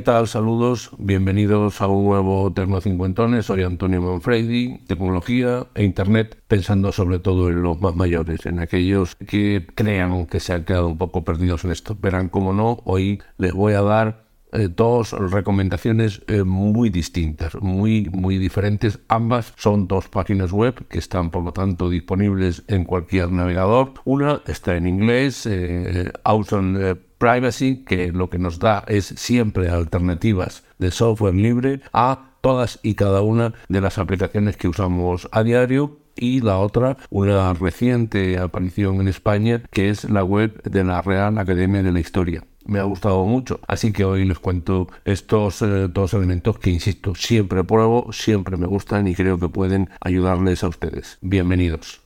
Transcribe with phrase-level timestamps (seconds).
[0.00, 0.28] ¿Qué tal?
[0.28, 3.44] Saludos, bienvenidos a un nuevo Tecno Cincuentones.
[3.44, 9.14] Soy Antonio Manfredi, tecnología e internet, pensando sobre todo en los más mayores, en aquellos
[9.16, 11.98] que crean que se han quedado un poco perdidos en esto.
[12.00, 18.08] Verán cómo no, hoy les voy a dar eh, dos recomendaciones eh, muy distintas, muy,
[18.10, 19.00] muy diferentes.
[19.08, 23.92] Ambas son dos páginas web que están, por lo tanto, disponibles en cualquier navegador.
[24.06, 30.64] Una está en inglés, eh, Awesome Privacy, que lo que nos da es siempre alternativas
[30.78, 35.98] de software libre a todas y cada una de las aplicaciones que usamos a diario
[36.16, 41.36] y la otra, una reciente aparición en España, que es la web de la Real
[41.36, 42.42] Academia de la Historia.
[42.64, 47.14] Me ha gustado mucho, así que hoy les cuento estos eh, dos elementos que, insisto,
[47.14, 51.18] siempre pruebo, siempre me gustan y creo que pueden ayudarles a ustedes.
[51.20, 52.00] Bienvenidos.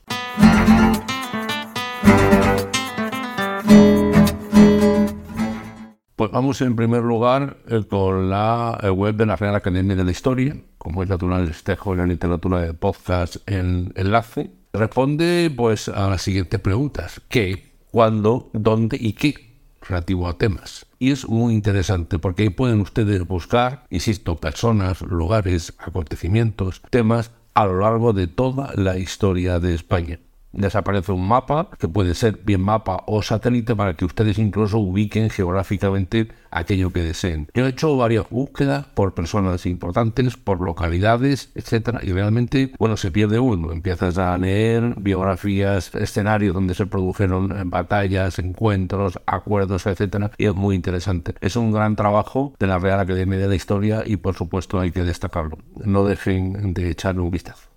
[6.25, 10.03] Pues vamos en primer lugar eh, con la eh, web de la Real Academia de
[10.03, 14.49] la Historia, como es natural, les dejo en la literatura de podcast el enlace.
[14.73, 19.35] Responde pues a las siguientes preguntas: ¿qué, cuándo, dónde y qué?
[19.87, 20.87] relativo a temas.
[20.97, 27.67] Y es muy interesante porque ahí pueden ustedes buscar, insisto, personas, lugares, acontecimientos, temas a
[27.67, 30.19] lo largo de toda la historia de España
[30.55, 35.29] desaparece un mapa, que puede ser bien mapa o satélite, para que ustedes incluso ubiquen
[35.29, 37.47] geográficamente aquello que deseen.
[37.53, 43.11] Yo he hecho varias búsquedas por personas importantes, por localidades, etcétera, y realmente, bueno, se
[43.11, 43.71] pierde uno.
[43.71, 50.75] Empiezas a leer biografías, escenarios donde se produjeron batallas, encuentros, acuerdos, etcétera, y es muy
[50.75, 51.35] interesante.
[51.41, 54.91] Es un gran trabajo de la Real Academia de la Historia y, por supuesto, hay
[54.91, 55.57] que destacarlo.
[55.83, 57.69] No dejen de echarle un vistazo.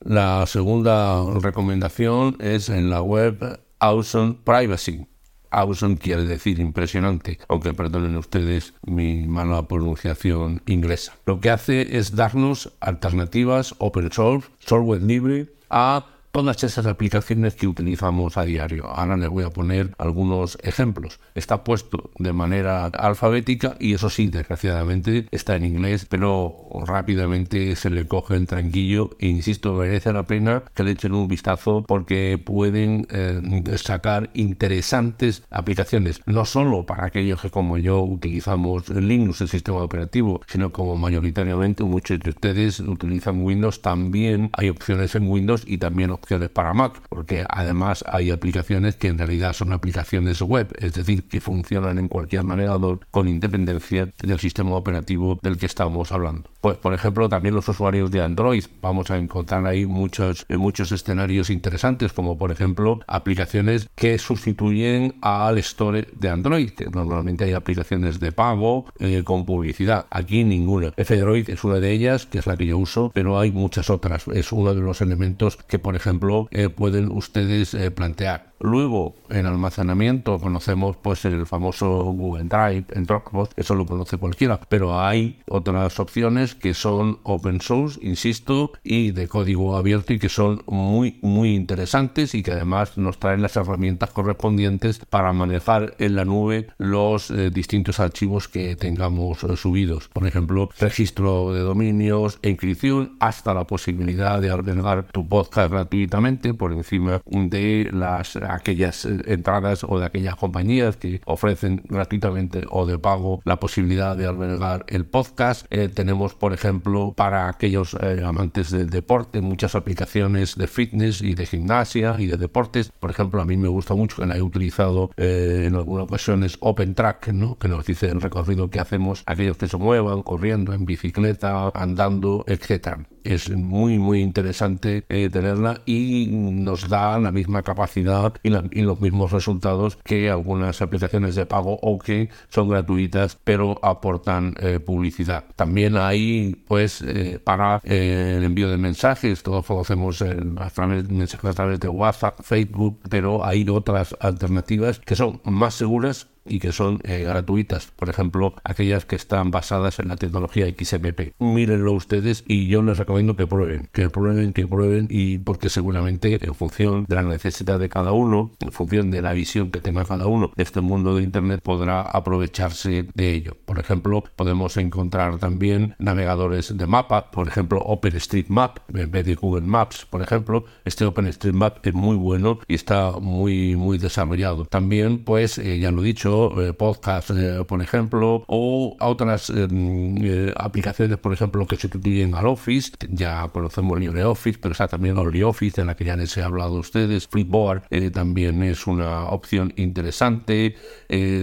[0.00, 5.06] La segunda recomendación es en la web Awesome Privacy.
[5.50, 11.16] Awesome quiere decir impresionante, aunque perdonen ustedes mi mala pronunciación inglesa.
[11.26, 17.66] Lo que hace es darnos alternativas open source, software libre, a todas esas aplicaciones que
[17.66, 18.84] utilizamos a diario.
[18.88, 21.18] Ahora les voy a poner algunos ejemplos.
[21.34, 26.54] Está puesto de manera alfabética y eso sí, desgraciadamente está en inglés, pero
[26.84, 31.26] rápidamente se le coge el tranquillo e insisto, merece la pena que le echen un
[31.26, 33.40] vistazo porque pueden eh,
[33.78, 40.42] sacar interesantes aplicaciones, no solo para aquellos que como yo utilizamos Linux, el sistema operativo,
[40.46, 46.10] sino como mayoritariamente muchos de ustedes utilizan Windows, también hay opciones en Windows y también
[46.52, 51.40] para Mac, porque además hay aplicaciones que en realidad son aplicaciones web, es decir, que
[51.40, 56.50] funcionan en cualquier navegador con independencia del sistema operativo del que estamos hablando.
[56.66, 61.48] Pues, por ejemplo, también los usuarios de Android, vamos a encontrar ahí muchos, muchos escenarios
[61.48, 68.32] interesantes, como por ejemplo aplicaciones que sustituyen al store de Android, normalmente hay aplicaciones de
[68.32, 70.06] pago eh, con publicidad.
[70.10, 70.92] Aquí ninguna.
[70.96, 74.26] F-Droid es una de ellas, que es la que yo uso, pero hay muchas otras.
[74.26, 78.56] Es uno de los elementos que, por ejemplo, eh, pueden ustedes eh, plantear.
[78.58, 84.58] Luego, en almacenamiento conocemos pues el famoso Google Drive, en Dropbox, eso lo conoce cualquiera,
[84.68, 90.28] pero hay otras opciones que son open source, insisto, y de código abierto y que
[90.28, 96.16] son muy, muy interesantes y que además nos traen las herramientas correspondientes para manejar en
[96.16, 100.08] la nube los eh, distintos archivos que tengamos eh, subidos.
[100.08, 106.72] Por ejemplo, registro de dominios, inscripción, hasta la posibilidad de albergar tu podcast gratuitamente por
[106.72, 112.98] encima de las aquellas eh, entradas o de aquellas compañías que ofrecen gratuitamente o de
[112.98, 115.66] pago la posibilidad de albergar el podcast.
[115.70, 121.20] Eh, tenemos, por por ejemplo, para aquellos eh, amantes del deporte, muchas aplicaciones de fitness
[121.20, 122.92] y de gimnasia y de deportes.
[123.00, 126.56] Por ejemplo, a mí me gusta mucho que la he utilizado eh, en algunas ocasiones
[126.60, 127.58] OpenTrack, ¿no?
[127.58, 132.44] que nos dice el recorrido que hacemos aquellos que se muevan corriendo, en bicicleta, andando,
[132.46, 139.00] etcétera es muy muy interesante eh, tenerla y nos da la misma capacidad y, los
[139.00, 144.54] mismos resultados que algunas aplicaciones de pago o que son gratuitas pero aportan
[144.84, 145.44] publicidad.
[145.56, 146.25] También hay
[146.66, 151.88] pues eh, para el envío de mensajes, todos conocemos a través, mensajes a través de
[151.88, 157.92] WhatsApp, Facebook, pero hay otras alternativas que son más seguras y que son eh, gratuitas,
[157.96, 161.32] por ejemplo, aquellas que están basadas en la tecnología XMP.
[161.38, 166.38] Mírenlo ustedes y yo les recomiendo que prueben, que prueben, que prueben y porque seguramente
[166.44, 170.04] en función de la necesidad de cada uno, en función de la visión que tenga
[170.04, 173.56] cada uno de este mundo de Internet, podrá aprovecharse de ello.
[173.64, 179.66] Por ejemplo, podemos encontrar también navegadores de mapa, por ejemplo, OpenStreetMap, en vez de Google
[179.66, 184.64] Maps, por ejemplo, este OpenStreetMap es muy bueno y está muy, muy desarrollado.
[184.66, 190.52] También, pues, eh, ya lo he dicho, eh, podcast, eh, por ejemplo, o otras eh,
[190.56, 192.92] aplicaciones, por ejemplo, que sustituyen al Office.
[193.10, 196.80] Ya conocemos LibreOffice, pero está también OnlyOffice, de la que ya les he hablado a
[196.80, 197.26] ustedes.
[197.28, 200.76] Flipboard también es una opción interesante.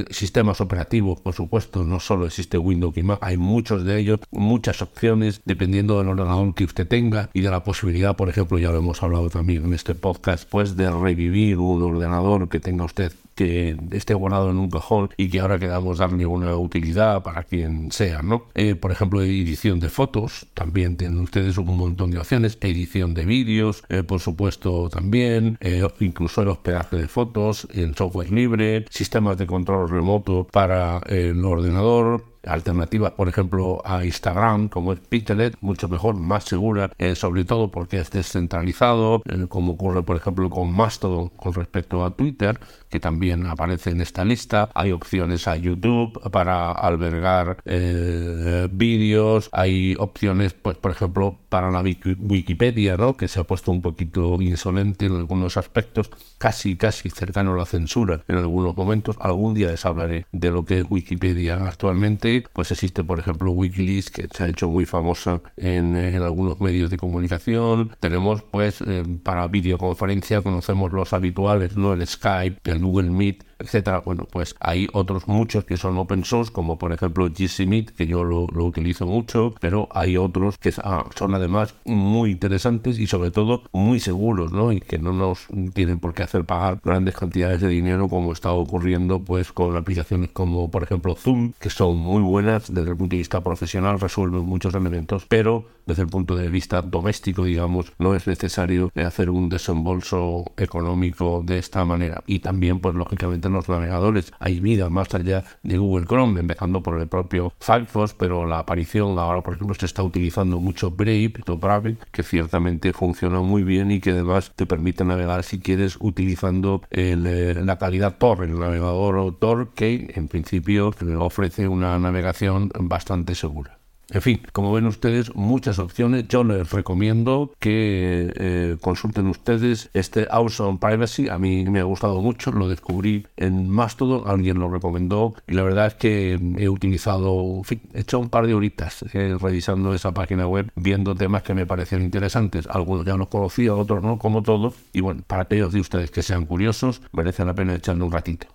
[0.09, 4.81] sistemas operativos, por supuesto, no solo existe Windows y Mac, hay muchos de ellos, muchas
[4.81, 8.77] opciones, dependiendo del ordenador que usted tenga y de la posibilidad, por ejemplo, ya lo
[8.77, 13.77] hemos hablado también en este podcast, pues de revivir un ordenador que tenga usted que
[13.91, 18.21] esté guardado en un cajón y que ahora queramos darle una utilidad para quien sea,
[18.21, 18.45] ¿no?
[18.55, 23.25] Eh, por ejemplo, edición de fotos, también tienen ustedes un montón de opciones, edición de
[23.25, 29.37] vídeos, eh, por supuesto también, eh, incluso el hospedaje de fotos en software libre, sistemas
[29.37, 35.87] de control remoto para el ordenador, alternativas, por ejemplo, a Instagram, como es Pixelet, mucho
[35.89, 40.73] mejor, más segura, eh, sobre todo porque es descentralizado, eh, como ocurre, por ejemplo, con
[40.73, 42.59] Mastodon con respecto a Twitter,
[42.89, 44.69] que también aparece en esta lista.
[44.73, 51.83] Hay opciones a YouTube para albergar eh, vídeos, hay opciones, pues, por ejemplo, para la
[51.83, 53.15] Wikipedia, ¿no?
[53.15, 56.09] que se ha puesto un poquito insolente en algunos aspectos,
[56.39, 59.17] casi, casi cercano a la censura en algunos momentos.
[59.19, 62.23] Algún día les hablaré de lo que es Wikipedia actualmente
[62.53, 66.97] pues existe, por ejemplo, Wikileaks, que se ha hecho muy famosa en, algunos medios de
[66.97, 67.91] comunicación.
[67.99, 71.93] Tenemos, pues, eh, para videoconferencia, conocemos los habituales, ¿no?
[71.93, 74.01] El Skype, el Google Meet, etcétera.
[74.01, 78.05] Bueno, pues hay otros muchos que son open source, como por ejemplo GC Meet, que
[78.07, 83.31] yo lo, utilizo mucho, pero hay otros que ah, son además muy interesantes y sobre
[83.31, 84.71] todo muy seguros, ¿no?
[84.71, 88.51] Y que no nos tienen por qué hacer pagar grandes cantidades de dinero como está
[88.51, 93.15] ocurriendo pues con aplicaciones como por ejemplo Zoom, que son muy buenas desde el punto
[93.15, 98.15] de vista profesional, resuelven muchos elementos, pero desde el punto de vista doméstico, digamos, no
[98.15, 102.23] es necesario hacer un desembolso económico de esta manera.
[102.27, 106.81] Y también, pues lógicamente en los navegadores hay vida más allá de Google Chrome, empezando
[106.81, 111.33] por el propio Firefox, pero la aparición ahora, por ejemplo, se está utilizando mucho Brave,
[111.45, 116.81] Brave que ciertamente funciona muy bien y que además te permite navegar si quieres utilizando
[116.89, 117.15] eh,
[117.63, 123.82] la calidad Tor, el navegador Tor, que en principio ofrece una navegación bastante segura.
[124.13, 126.27] En fin, como ven ustedes, muchas opciones.
[126.27, 131.29] Yo les recomiendo que eh, consulten ustedes este Awesome Privacy.
[131.29, 135.63] A mí me ha gustado mucho, lo descubrí en Mastodon, alguien lo recomendó y la
[135.63, 139.95] verdad es que he utilizado, en fin, he hecho un par de horitas eh, revisando
[139.95, 142.67] esa página web, viendo temas que me parecían interesantes.
[142.67, 144.75] Algunos ya los conocía, otros no, como todos.
[144.93, 148.45] Y bueno, para aquellos de ustedes que sean curiosos, merece la pena echarle un ratito.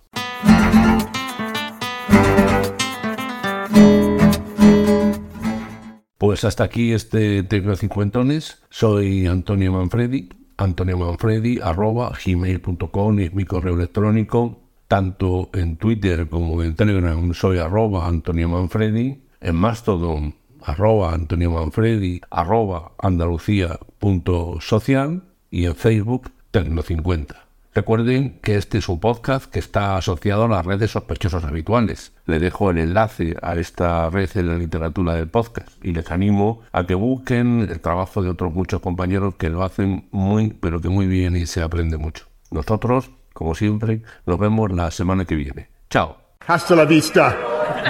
[6.29, 8.61] Pues hasta aquí este Tecnocincuentones.
[8.69, 10.29] Soy Antonio Manfredi.
[10.57, 14.59] Antonio Manfredi, arroba gmail.com es mi correo electrónico.
[14.87, 19.23] Tanto en Twitter como en Telegram soy arroba Antonio Manfredi.
[19.41, 27.48] En Mastodon, arroba Antonio Manfredi, arroba andalucía.social y en Facebook Tecno50.
[27.73, 32.13] Recuerden que este es un podcast que está asociado a las redes sospechosos habituales.
[32.25, 36.61] Le dejo el enlace a esta red en la literatura del podcast y les animo
[36.71, 40.89] a que busquen el trabajo de otros muchos compañeros que lo hacen muy, pero que
[40.89, 42.25] muy bien y se aprende mucho.
[42.49, 45.69] Nosotros, como siempre, nos vemos la semana que viene.
[45.91, 46.17] Chao.
[46.47, 47.37] Hasta la vista,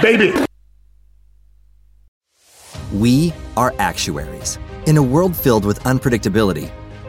[0.02, 0.34] baby.
[2.92, 4.58] We are actuaries.
[4.86, 6.68] In a world filled with unpredictability,